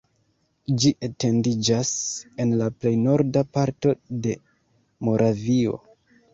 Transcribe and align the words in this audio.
Ĝi 0.83 0.91
etendiĝas 1.07 1.91
en 2.45 2.55
la 2.63 2.71
plej 2.79 2.95
norda 3.03 3.45
parto 3.61 3.95
de 4.27 4.37
Moravio. 5.07 5.81